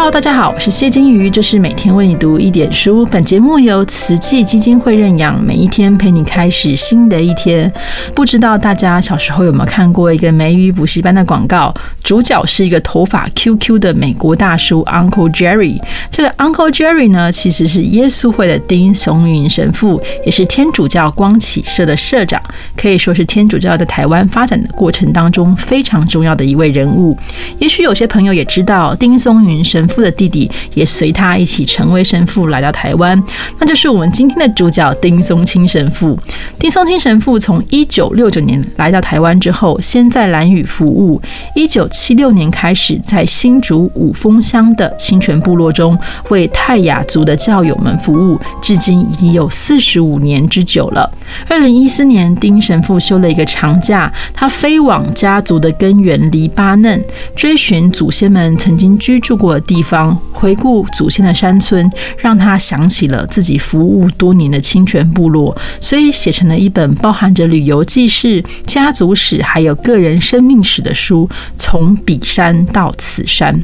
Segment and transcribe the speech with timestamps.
[0.00, 3.04] Hello，大家好，我是谢金鱼，这是每天为你读一点书。
[3.04, 7.70] 本节目由慈济基金会认养，每一天陪你开始新的一天。
[8.14, 11.74] 不知道大家小时候有没有看过一个美语补习班的广告？
[12.02, 15.78] 主角是一个头发 QQ 的美国大叔 Uncle Jerry。
[16.10, 22.40] 这个 Uncle Jerry 呢，其实是耶稣会的丁松云神父，也是天主教光启社的社长，
[22.74, 27.14] 可以说是天主教在台湾发展的过程当中非常重要的一位人物。
[27.58, 33.22] 也许有些朋友也知道，丁松云神父的弟弟也随他一起成为神父来到台湾，
[33.58, 36.18] 那就是我们今天的主角丁松青神父。
[36.58, 41.20] 丁松青神父从一九六九年来到台湾之后，先在兰屿服务，
[41.54, 45.98] 一九七六年开始在新竹五峰乡的清泉部落中
[46.28, 51.10] 为泰雅族的教友们服务，至今已经有四十五年之久了。
[51.48, 57.02] 二零一四年，丁神父休了一个长假，他飞往家族的根源黎巴嫩，
[57.34, 73.62] 追寻祖先们曾经居住过的地方，回顾祖先的山村，让他想起了自己服务多年的清泉部落，所以写成了一本包含着旅游记事、家族史还有个人生命史的书，从彼山到此山。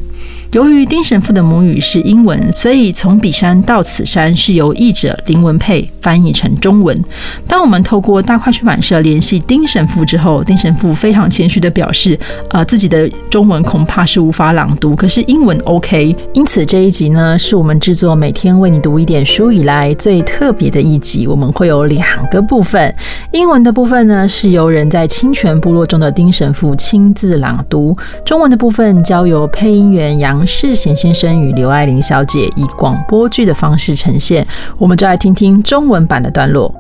[0.53, 6.99] 由于丁神父的母语是英文，所以从彼山到此山是由译者林文佩翻译成中文。
[7.47, 12.19] 当我们透过大块出版社联系丁神父之后，丁神父非常谦虚的表示，
[12.51, 16.17] 呃，自己的中文恐怕是无法朗读，可是英文 OK。
[16.33, 21.27] 因此这一集呢，是我们制作每天为你读一点书以来最特别的一集。
[21.27, 22.95] 我们会有两个部分，
[23.33, 27.95] 英文的部分呢是由人在清泉部落中的丁神父亲自朗读，
[28.25, 30.36] 中文的部分交由配音员杨。
[30.45, 34.45] 世贤先生与刘爱玲小姐以广播剧的方式呈现，
[34.77, 36.75] 我们就来听听中文版的段落。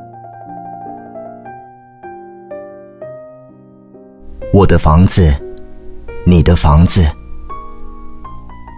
[4.52, 5.32] 我的房子，
[6.24, 7.06] 你的房子。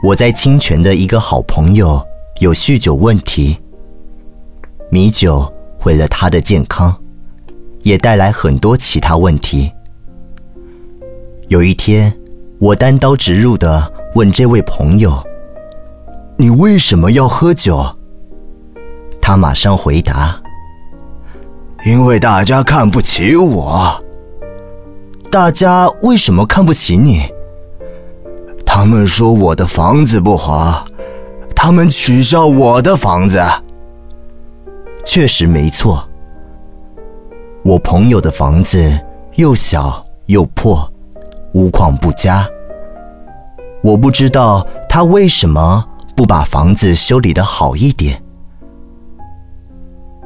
[0.05, 2.01] 我在清泉的一个好朋友
[2.41, 3.59] 有酗酒问题，
[4.91, 6.95] 米酒毁了他的健康，
[7.83, 9.73] 也带来很多其他问题。
[11.49, 12.13] 有一天，
[12.59, 13.98] 我单刀直入的。
[14.15, 15.13] 问这位朋友
[16.37, 17.85] ：“你为什么要喝酒？”
[19.21, 20.41] 他马上回答
[21.85, 24.03] ：“因为大家看不起我。”
[25.31, 27.23] 大家为什么看不起你？
[28.65, 30.87] 他们说我的房子不好，
[31.55, 33.39] 他们取笑我的房子。
[35.05, 36.09] 确实没错，
[37.63, 38.99] 我朋友的房子
[39.35, 40.91] 又小又破，
[41.53, 42.49] 屋况不佳。
[43.83, 45.85] 我不知道他为什么
[46.17, 48.23] 不把房子修理的好一点。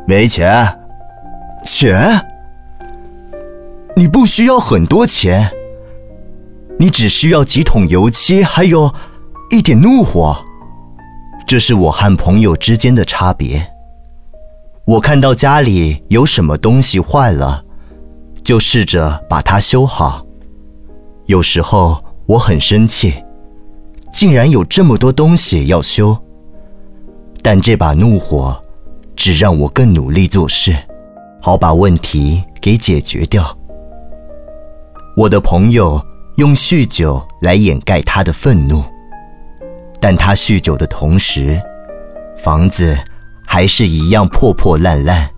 [0.07, 0.67] 没钱，
[1.65, 2.21] 钱？
[3.95, 5.51] 你不需要很多钱，
[6.79, 8.93] 你只需要几桶油漆，还有
[9.51, 10.35] 一点怒火。
[11.47, 13.71] 这是我和朋友之间的差别。
[14.87, 17.63] 我看到家里有什么东西坏了，
[18.43, 20.25] 就试着把它修好。
[21.27, 23.23] 有时候我很生气。
[24.23, 26.17] 竟然有这么多东西要修，
[27.43, 28.57] 但这把怒火
[29.17, 30.77] 只让我更努力做事，
[31.41, 33.45] 好把问题给解决掉。
[35.17, 36.01] 我的朋友
[36.37, 38.85] 用酗酒来掩盖他的愤怒，
[40.01, 41.61] 但他酗酒的同时，
[42.37, 42.97] 房子
[43.45, 45.29] 还是一样破破烂烂。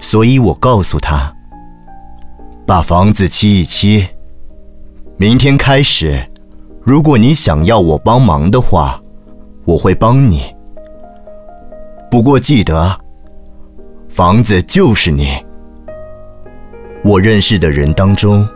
[0.00, 1.30] 所以我告诉他，
[2.66, 4.08] 把房子漆一漆，
[5.18, 6.26] 明天开始。
[6.86, 9.02] 如果你想要我帮忙的话，
[9.64, 10.54] 我会帮你。
[12.08, 12.96] 不过记得，
[14.08, 15.36] 房子就是你。
[17.02, 18.48] 我认识的人当中，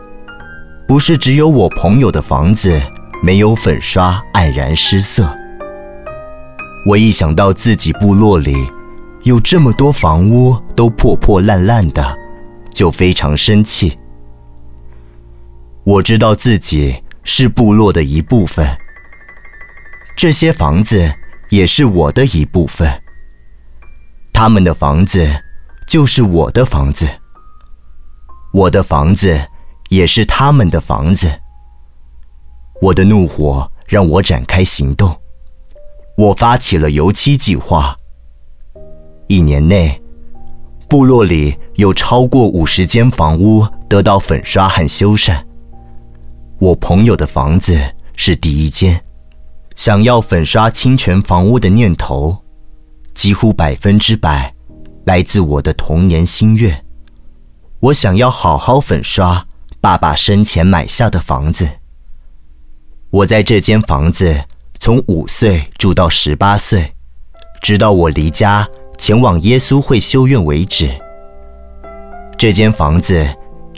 [0.87, 2.81] 不是只有我朋友的房子
[3.21, 5.29] 没有粉刷黯然失色。
[6.85, 8.55] 我一想到自己部落里
[9.23, 12.17] 有这么多房屋都破破烂烂的，
[12.73, 13.99] 就非常生气。
[15.83, 16.95] 我知道自己。
[17.23, 18.67] 是部落的一部分，
[20.15, 21.13] 这些房子
[21.49, 22.89] 也是我的一部分。
[24.33, 25.29] 他们的房子
[25.87, 27.07] 就是我的房子，
[28.53, 29.39] 我的房子
[29.89, 31.31] 也是他们的房子。
[32.81, 35.15] 我的怒火让我展开行动，
[36.17, 37.95] 我发起了油漆计划。
[39.27, 40.01] 一年内，
[40.89, 45.39] 部落里有超过五十间房屋得到粉刷和修缮。
[46.61, 47.75] 我朋友的房子
[48.15, 49.03] 是第一间，
[49.75, 52.37] 想要粉刷清泉房屋的念头，
[53.15, 54.53] 几乎百分之百
[55.05, 56.85] 来自我的童年心愿。
[57.79, 59.43] 我想要好好粉刷
[59.79, 61.67] 爸爸生前买下的房子。
[63.09, 64.39] 我在这间房子
[64.79, 66.93] 从五岁住到十八岁，
[67.63, 68.69] 直到我离家
[68.99, 70.91] 前往耶稣会修院为止。
[72.37, 73.27] 这间房子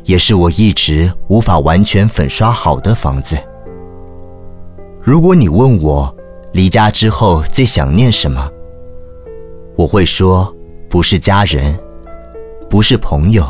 [0.03, 3.37] 也是我一直无法完全粉刷好的房子。
[5.01, 6.15] 如果你问我
[6.53, 8.49] 离家之后最想念什么，
[9.75, 10.53] 我会说
[10.89, 11.77] 不是家人，
[12.69, 13.45] 不是朋友，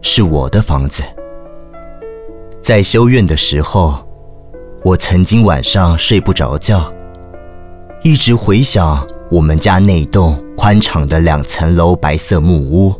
[0.00, 1.02] 是我的房子。
[2.62, 4.06] 在修院的时候。
[4.84, 6.92] 我曾经晚上睡不着觉，
[8.02, 12.92] 一直回想我们家那栋宽敞的两层楼白色木屋，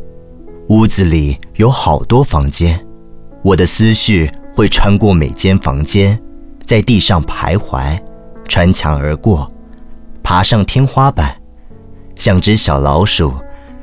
[0.69, 2.79] 屋子里有好多房间，
[3.43, 6.17] 我的思绪会穿过每间房间，
[6.65, 7.99] 在地上徘徊，
[8.47, 9.51] 穿墙而过，
[10.23, 11.35] 爬上天花板，
[12.15, 13.33] 像只小老鼠，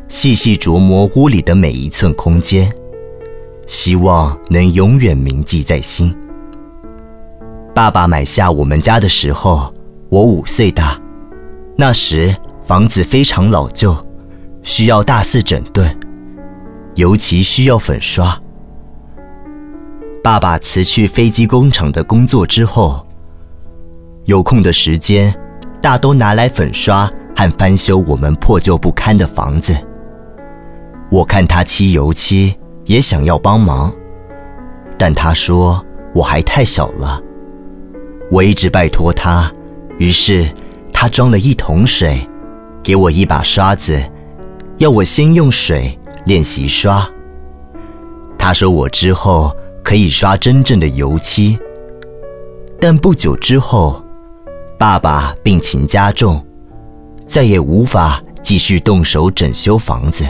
[0.09, 2.73] 细细琢磨屋里的每一寸空间，
[3.67, 6.17] 希望能永远铭记在心。
[7.75, 9.73] 爸爸买下我们家的时候，
[10.09, 10.99] 我五岁大。
[11.77, 13.95] 那时房子非常老旧，
[14.63, 15.95] 需要大肆整顿，
[16.95, 18.39] 尤其需要粉刷。
[20.23, 23.07] 爸爸辞去飞机工厂的工作之后，
[24.27, 25.35] 有空的时间
[25.81, 29.75] 大都拿来粉刷和翻修我们破旧不堪的房子。
[31.11, 32.55] 我看他漆油漆，
[32.85, 33.93] 也想要帮忙，
[34.99, 35.85] 但他说
[36.15, 37.21] 我还太小了。
[38.31, 39.51] 我一直拜托他，
[39.99, 40.47] 于是
[40.93, 42.29] 他装了一桶水，
[42.83, 44.01] 给我一把刷子，
[44.77, 45.99] 要我先用水
[46.31, 47.05] 练习刷。
[48.39, 49.51] 他说我之后
[49.83, 51.59] 可以刷真正的油漆。
[52.81, 54.01] 但不久之后，
[54.79, 56.41] 爸爸病情加重，
[57.27, 60.25] 再也无法继续动手整修房子。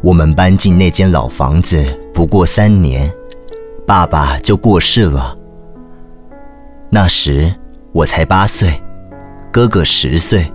[0.00, 1.84] 我们搬进那间老房子
[2.14, 3.12] 不过三年，
[3.84, 5.36] 爸爸就过世了。
[6.88, 7.52] 那时
[7.90, 8.80] 我才八岁，
[9.52, 10.46] 哥哥十岁。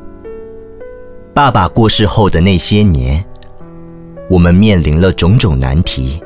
[1.33, 3.23] 爸爸过世后的那些年，
[4.31, 6.17] 我们面临了种种难题，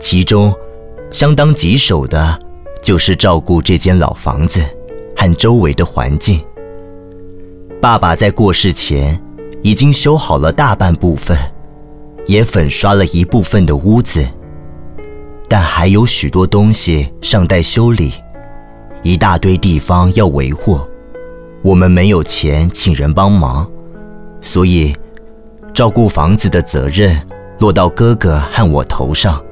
[0.00, 0.54] 其中
[1.10, 2.38] 相当棘手的，
[2.82, 4.64] 就是照顾这间老房子
[5.14, 6.40] 和周围的环境。
[7.78, 9.22] 爸爸在过世前
[9.60, 11.36] 已经修好了大半部分，
[12.26, 14.26] 也粉刷了一部分的屋子，
[15.46, 18.14] 但还有许多东西尚待修理。
[19.02, 20.80] 一大堆地方要维护，
[21.60, 23.70] 我们没有钱请人帮忙，
[24.40, 24.96] 所以
[25.80, 27.18] 照顾房子的责任
[27.58, 29.42] 落到哥哥和我头上。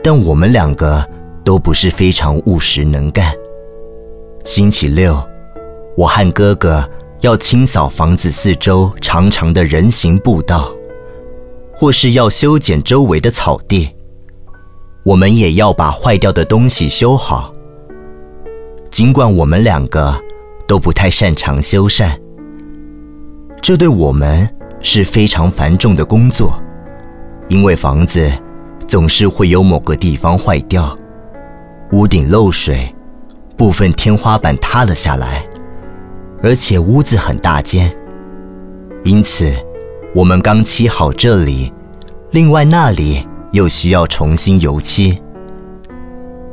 [0.00, 1.04] 但我们两个
[1.44, 3.34] 都不是非常务实能干。
[4.44, 5.20] 星期六，
[5.96, 6.88] 我和哥哥
[7.22, 10.70] 要清扫房子四周长长的人行步道，
[11.74, 13.90] 或是要修剪周围的草地。
[15.04, 17.52] 我们也要把坏掉的东西修好。
[18.92, 20.14] 尽管我们两个
[20.68, 22.16] 都不太擅长修缮，
[23.60, 24.48] 这对我们
[24.80, 26.60] 是非常繁重的工作，
[27.48, 28.30] 因为房子
[28.86, 30.96] 总是会有某个地方坏掉，
[31.92, 32.94] 屋顶漏水，
[33.56, 35.46] 部分天花板塌了下来，
[36.42, 37.94] 而且屋子很大间，
[39.04, 39.52] 因此
[40.14, 41.72] 我们刚漆好这里，
[42.30, 45.20] 另外那里又需要重新油漆。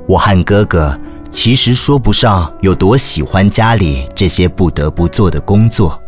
[0.08, 0.98] 我和哥哥。
[1.36, 6.00] 其实说不上有多喜欢家里这些不得不做的工作。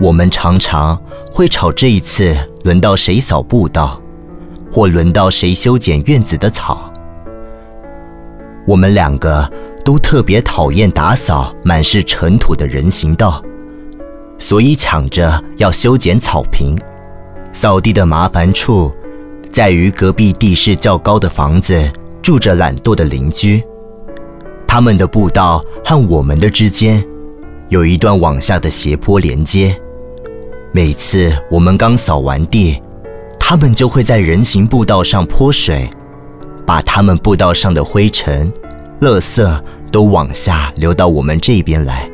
[0.00, 1.00] 我们常常
[1.32, 4.00] 会吵这一次轮到谁扫步道，
[4.70, 6.92] 或轮到谁修剪院子的草。
[8.66, 9.50] 我们两个
[9.84, 13.42] 都特别讨厌打扫满是尘土的人行道，
[14.38, 16.76] 所以抢着要修剪草坪。
[17.52, 18.92] 扫地的麻烦处
[19.52, 21.90] 在于隔壁地势较高的房子。
[22.24, 23.62] 住着懒惰的邻居，
[24.66, 27.04] 他们的步道和我们的之间
[27.68, 29.78] 有一段往下的斜坡连接。
[30.76, 32.82] 每次我们刚扫完地，
[33.38, 35.88] 他们就会在人行步道上泼水，
[36.66, 38.52] 把他们步道上的灰尘、
[39.00, 39.62] 垃圾
[39.92, 42.10] 都往下流到我们这边来。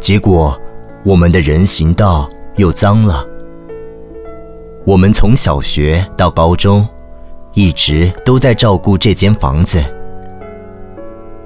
[0.00, 0.60] 结果，
[1.04, 3.24] 我们的人行道又脏了。
[4.84, 6.84] 我们从小学到高中。
[7.54, 9.82] 一直都在照顾这间房子。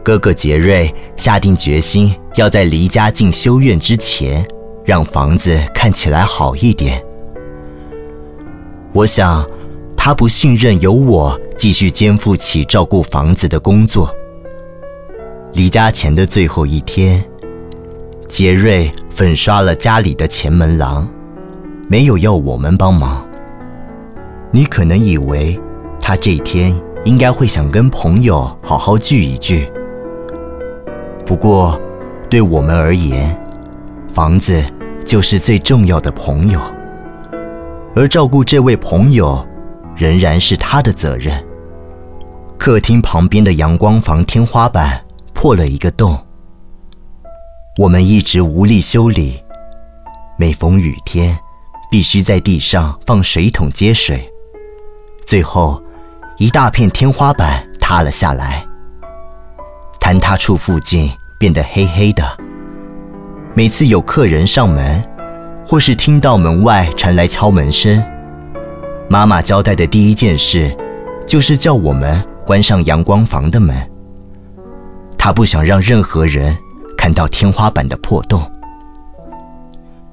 [0.03, 4.47] 哥哥杰瑞下定决心，要在离家进修院之前，
[4.85, 7.03] 让房子看起来好一点。
[8.93, 9.47] 我想，
[9.97, 14.15] 他不信任由我继续肩负起照顾房子的工作。
[15.53, 17.25] 离家前的最后一天，
[18.29, 21.09] 杰瑞粉刷了家里的前门廊，
[21.89, 23.27] 没有要我们帮忙。
[24.51, 25.61] 你可能以为。
[26.05, 26.75] 他这天
[27.05, 29.71] 应该会想跟朋友好好聚一聚，
[31.25, 31.81] 不过，
[32.29, 33.41] 对我们而言，
[34.13, 34.63] 房子
[35.07, 36.61] 就是最重要的朋友，
[37.95, 39.43] 而照顾这位朋友，
[39.97, 41.43] 仍然是他的责任。
[42.59, 45.03] 客厅旁边的阳光房天花板
[45.33, 46.19] 破了一个洞，
[47.79, 49.43] 我们一直无力修理。
[50.39, 51.35] 每逢雨天，
[51.91, 54.31] 必须在地上放水桶接水，
[55.27, 55.83] 最后
[56.37, 58.63] 一大片天花板塌了下来，
[59.99, 62.39] 坍塌处附近变得黑黑的。
[63.55, 65.03] 每次有客人上门，
[65.65, 68.03] 或是听到门外传来敲门声，
[69.11, 70.75] 妈妈交代的第一件事
[71.27, 72.23] 就是叫我们。
[72.45, 73.75] 关上阳光房的门，
[75.17, 76.55] 他不想让任何人
[76.99, 78.43] 看到天花板的破洞。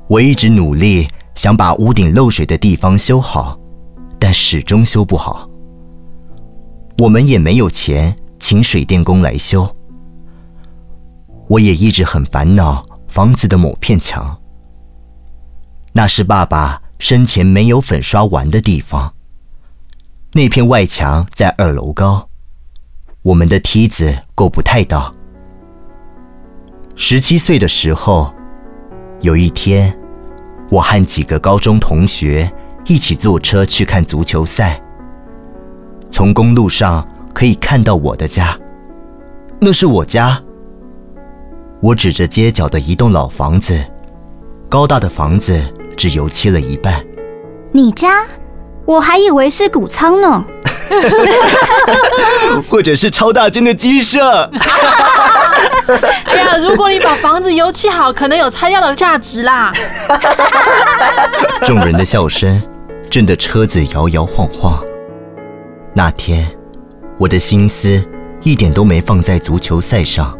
[0.07, 3.59] 我一直努力想把屋顶漏水的地方修好，
[4.19, 5.49] 但始终修不好。
[6.99, 9.67] 我们也没有钱请水电工来修。
[11.47, 14.39] 我也一直很烦恼房子的某片墙，
[15.93, 19.11] 那是爸爸生前没有粉刷完的地方。
[20.31, 22.29] 那片外墙在二楼高，
[23.23, 25.13] 我们的梯子够不太到。
[26.95, 28.31] 十七岁的时候，
[29.21, 29.97] 有一天，
[30.69, 32.51] 我和几个高中同学
[32.85, 34.79] 一起坐车去看足球赛。
[36.11, 38.55] 从公路上可以看到我的家，
[39.59, 40.39] 那是我家。
[41.81, 43.81] 我指着街角的一栋老房子，
[44.67, 45.59] 高大的房子
[45.95, 47.03] 只油漆了一半。
[47.71, 48.25] 你家？
[48.85, 50.43] 我还以为是谷仓呢，
[52.67, 54.49] 或者是超大间的鸡舍。
[56.25, 59.71] 哎呀，如果你把房子油漆好，可能有拆掉的价值啦。
[61.61, 62.61] 众人的笑声
[63.09, 64.83] 震得车子摇摇晃晃。
[65.95, 66.45] 那天，
[67.19, 68.03] 我的心思
[68.41, 70.35] 一点都没放在足球赛上，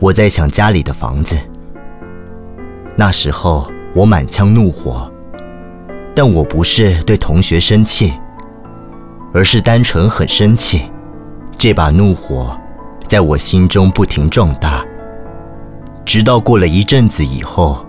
[0.00, 1.38] 我在想家里的房子。
[2.96, 5.12] 那时候，我满腔怒火。
[6.12, 8.12] 但我不是对同学生气，
[9.32, 10.90] 而是单纯很生气。
[11.56, 12.58] 这把怒火
[13.06, 14.84] 在我心中不停壮大，
[16.04, 17.86] 直到过了一阵子以后，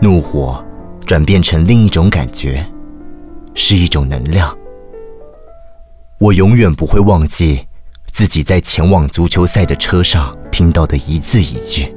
[0.00, 0.62] 怒火
[1.06, 2.66] 转变成另一种感觉，
[3.54, 4.54] 是一种能量。
[6.18, 7.66] 我永远不会忘记
[8.12, 11.92] 自己在前往足球赛的车上听到的一字一句。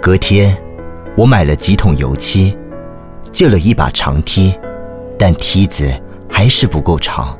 [0.00, 0.56] 隔天，
[1.16, 2.56] 我买了几桶油漆。
[3.30, 4.54] 借了一把长梯，
[5.18, 5.90] 但梯子
[6.28, 7.34] 还是不够长，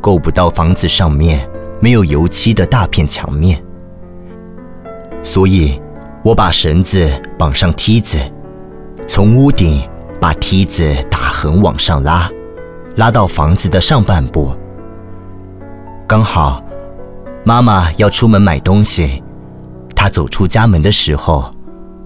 [0.00, 1.48] 够不到房子上面
[1.80, 3.62] 没有油漆的大片墙面。
[5.22, 5.80] 所以，
[6.24, 8.18] 我把绳子绑上梯子，
[9.06, 9.88] 从屋顶
[10.20, 12.28] 把梯子打横往上拉，
[12.96, 14.52] 拉到房子的上半部。
[16.08, 16.64] 刚好，
[17.44, 19.22] 妈妈要出门买东西，
[19.94, 21.52] 她走出家门的时候，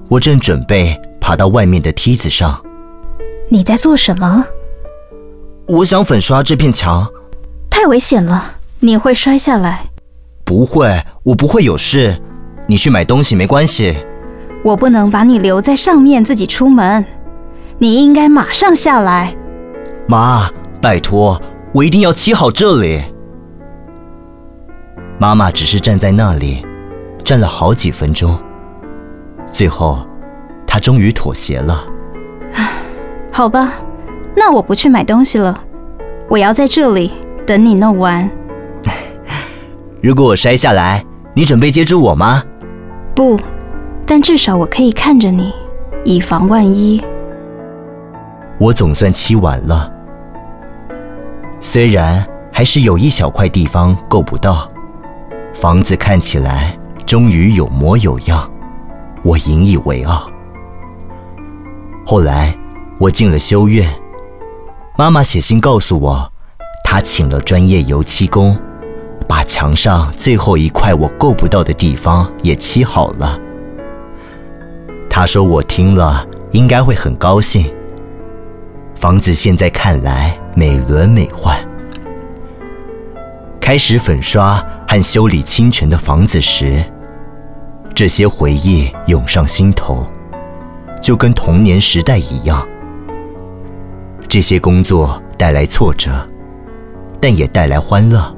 [0.08, 2.60] 我正准备爬到外面的梯子上。
[3.48, 4.44] 你在做什么？
[5.68, 7.06] 我想粉刷这片墙。
[7.70, 9.84] 太危险了，你会摔下来。
[10.44, 12.20] 不会，我不会有事。
[12.66, 13.96] 你去买东西没关系。
[14.64, 17.04] 我不能把你留在上面自己出门，
[17.78, 19.36] 你应该马上下来。
[20.08, 21.40] 妈，拜托，
[21.72, 23.00] 我一定要漆好这里。
[25.22, 26.66] 妈妈只是站在那里，
[27.22, 28.36] 站了好几分钟，
[29.46, 30.04] 最后，
[30.66, 31.86] 她终于妥协了。
[33.32, 33.74] 好吧，
[34.34, 35.56] 那我不去买东西了，
[36.28, 37.12] 我要在这里
[37.46, 38.28] 等你弄完。
[40.00, 42.42] 如果我摔下来，你准备接住我吗？
[43.14, 43.38] 不，
[44.04, 45.54] 但至少我可以看着你，
[46.02, 47.00] 以防万一。
[48.58, 49.88] 我总算漆完了，
[51.60, 54.68] 虽然还是有一小块地方够不到，
[55.54, 58.50] 房子看起来终于有模有样，
[59.22, 60.30] 我引以为傲。
[62.06, 62.56] 后来。
[62.98, 63.92] 我进了修院，
[64.96, 66.32] 妈妈写信告诉我，
[66.84, 68.56] 她请了专业油漆工，
[69.26, 73.36] 把墙上最后一块我够不到的地方也漆好了。
[75.10, 77.74] 她说我听了应该会很高兴。
[78.94, 81.58] 房子现在看来美轮美奂。
[83.72, 86.84] 开始粉刷和修理清泉的房子时，
[87.94, 90.06] 这些回忆涌上心头，
[91.00, 92.68] 就跟童年时代一样。
[94.28, 96.10] 这些工作带来挫折，
[97.18, 98.36] 但也带来欢乐。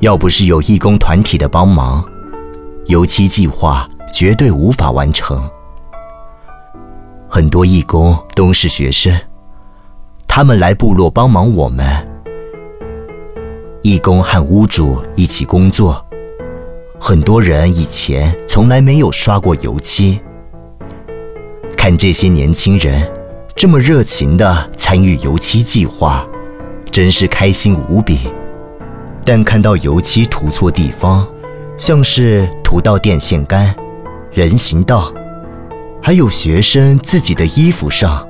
[0.00, 2.04] 要不是有义工团体的帮忙，
[2.88, 5.42] 油漆计划绝对无法完成。
[7.26, 9.18] 很多义工都是学生，
[10.26, 12.06] 他们来部落帮忙我们。
[13.88, 16.04] 义工和屋主一起工作，
[17.00, 20.20] 很多人以前从来没有刷过油漆。
[21.74, 23.10] 看这些年轻人
[23.56, 26.26] 这么热情地参与油漆计划，
[26.90, 28.30] 真是开心无比。
[29.24, 31.26] 但看到油漆涂错地方，
[31.78, 33.74] 像是涂到电线杆、
[34.30, 35.10] 人行道，
[36.02, 38.26] 还有学生自己的衣服上，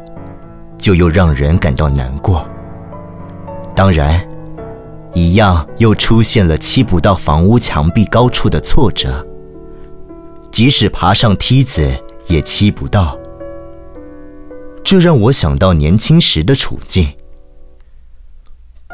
[0.78, 2.48] 就又让人感到难过。
[3.74, 4.27] 当然，
[5.14, 9.26] 一样又出现了砌不到房屋墙壁高处的挫折，
[10.52, 11.90] 即使爬上梯子
[12.26, 13.18] 也砌不到。
[14.84, 17.08] 这让我想到年轻时的处境。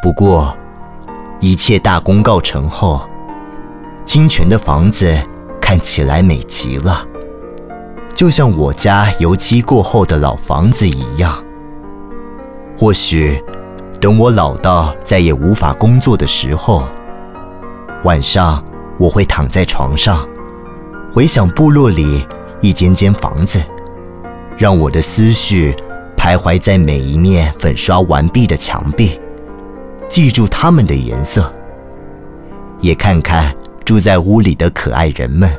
[0.02, 0.56] 不过，
[1.40, 3.08] 一切大功告成后，
[4.04, 5.16] 清泉的房子
[5.60, 7.06] 看起来美极了，
[8.14, 11.42] 就像我家油漆过后的老房子一样。
[12.78, 13.42] 或许。
[14.04, 16.86] 等我老到再也无法工作的时候，
[18.02, 18.62] 晚上
[18.98, 20.28] 我会躺在床上，
[21.10, 22.22] 回想部落里
[22.60, 23.64] 一间间房子，
[24.58, 25.74] 让我的思绪
[26.18, 29.18] 徘徊在每一面粉刷完毕的墙壁，
[30.06, 31.50] 记住它们的颜色，
[32.80, 33.56] 也看看
[33.86, 35.50] 住在屋里的可爱人们。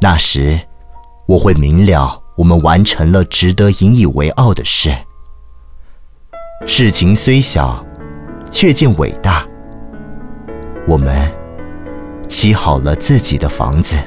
[0.00, 0.58] 那时，
[1.26, 4.96] 我会明了我们完成了值得引以为傲的事。
[6.64, 7.84] 事情虽小，
[8.50, 9.46] 却见伟大。
[10.88, 11.30] 我们
[12.28, 13.98] 起好了自己的房子。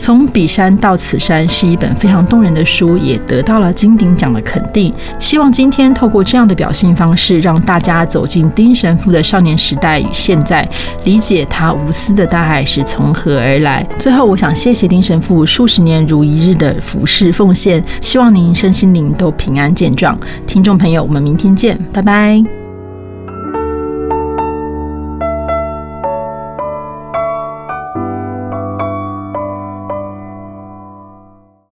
[0.00, 4.92] 从彼山到此山是一本非常动人的书，也得到了金鼎奖的肯定。
[5.18, 10.66] 希望今天透过这样的表现方式，让大家走进丁神父的少年时代与现在，
[11.04, 13.86] 理解他无私的大爱是从何而来。
[13.98, 20.18] 最后，我想谢谢丁神父数十年如一日的服侍奉献，希望您身心灵都平安健壮。
[20.46, 22.59] 听众朋友，我们明天见，拜拜。